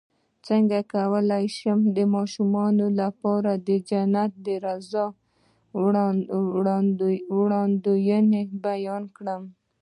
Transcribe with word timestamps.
څنګه 0.47 0.77
کولی 0.95 1.45
شم 1.57 1.79
د 1.97 1.97
ماشومانو 2.15 2.85
لپاره 3.01 3.51
د 3.67 3.69
جنت 3.89 4.31
د 4.45 4.47
رضا 4.65 5.05
وړاندې 7.41 8.43
بیان 8.65 9.03
کړم 9.17 9.43